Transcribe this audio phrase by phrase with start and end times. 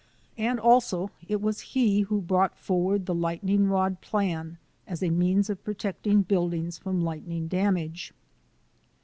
[0.39, 5.47] And also it was he who brought forward the lightning rod plan as a means
[5.47, 8.11] of protecting buildings from light ning damage.